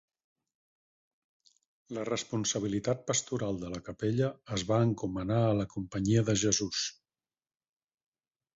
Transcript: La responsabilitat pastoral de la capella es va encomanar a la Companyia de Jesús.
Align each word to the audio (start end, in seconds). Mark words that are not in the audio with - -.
La 1.97 2.05
responsabilitat 2.09 3.03
pastoral 3.11 3.61
de 3.65 3.71
la 3.75 3.83
capella 3.91 4.31
es 4.57 4.65
va 4.73 4.81
encomanar 4.89 5.39
a 5.51 5.55
la 5.61 5.69
Companyia 5.77 6.27
de 6.33 6.39
Jesús. 6.47 6.83